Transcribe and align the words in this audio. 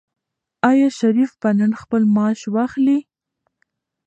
آیا 0.69 0.89
شریف 0.99 1.31
به 1.41 1.49
نن 1.59 1.71
خپل 1.81 2.01
معاش 2.15 2.41
واخلي؟ 2.53 2.99